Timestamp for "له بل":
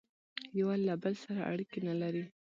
0.87-1.13